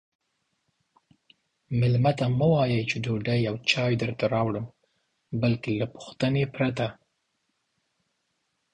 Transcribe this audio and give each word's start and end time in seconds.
میلمه 1.79 2.11
ته 2.19 2.25
مه 2.39 2.47
وایئ 2.51 2.81
چې 2.89 2.97
ډوډۍ 3.03 3.41
او 3.49 3.55
چای 3.69 3.93
درته 4.01 4.25
راوړم 4.33 4.65
بلکې 5.41 5.71
له 5.81 5.85
پوښتنې 5.93 6.43
پرته 6.55 6.87